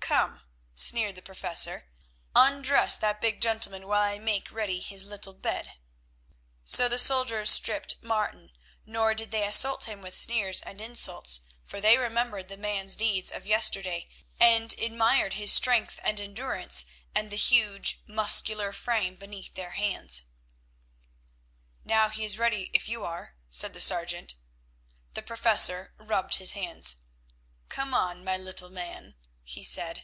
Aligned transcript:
"Come," 0.00 0.42
sneered 0.76 1.16
the 1.16 1.22
Professor, 1.22 1.88
"undress 2.36 2.94
that 2.94 3.20
big 3.20 3.40
gentleman 3.42 3.88
while 3.88 4.02
I 4.02 4.20
make 4.20 4.52
ready 4.52 4.78
his 4.78 5.02
little 5.02 5.32
bed." 5.32 5.78
So 6.64 6.88
the 6.88 6.96
soldiers 6.98 7.50
stripped 7.50 8.00
Martin, 8.04 8.52
nor 8.84 9.14
did 9.14 9.32
they 9.32 9.44
assault 9.44 9.88
him 9.88 10.00
with 10.02 10.16
sneers 10.16 10.60
and 10.60 10.80
insults, 10.80 11.40
for 11.64 11.80
they 11.80 11.98
remembered 11.98 12.46
the 12.46 12.56
man's 12.56 12.94
deeds 12.94 13.32
of 13.32 13.46
yesterday, 13.46 14.08
and 14.38 14.74
admired 14.78 15.34
his 15.34 15.52
strength 15.52 15.98
and 16.04 16.20
endurance, 16.20 16.86
and 17.12 17.32
the 17.32 17.36
huge, 17.36 18.00
muscular 18.06 18.72
frame 18.72 19.16
beneath 19.16 19.54
their 19.54 19.70
hands. 19.70 20.22
"Now 21.84 22.10
he 22.10 22.24
is 22.24 22.38
ready 22.38 22.70
if 22.72 22.88
you 22.88 23.04
are," 23.04 23.34
said 23.50 23.72
the 23.74 23.80
sergeant. 23.80 24.36
The 25.14 25.22
Professor 25.22 25.94
rubbed 25.98 26.36
his 26.36 26.52
hands. 26.52 26.98
"Come 27.68 27.92
on, 27.92 28.22
my 28.22 28.36
little 28.36 28.70
man," 28.70 29.16
he 29.48 29.62
said. 29.62 30.02